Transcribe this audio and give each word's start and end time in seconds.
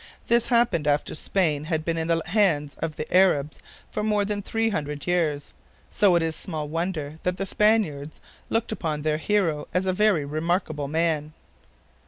This 0.29 0.47
happened 0.47 0.87
after 0.87 1.13
Spain 1.13 1.65
had 1.65 1.85
been 1.85 1.95
in 1.95 2.07
the 2.07 2.23
hands 2.25 2.75
of 2.79 2.95
the 2.95 3.05
Arabs 3.15 3.59
for 3.91 4.01
more 4.01 4.25
than 4.25 4.41
three 4.41 4.69
hundred 4.69 5.05
years, 5.05 5.53
so 5.91 6.15
it 6.15 6.23
is 6.23 6.35
small 6.35 6.67
wonder 6.67 7.19
that 7.21 7.37
the 7.37 7.45
Spaniards 7.45 8.19
looked 8.49 8.71
upon 8.71 9.03
their 9.03 9.19
hero 9.19 9.67
as 9.75 9.85
a 9.85 9.93
very 9.93 10.25
remarkable 10.25 10.87
man. 10.87 11.33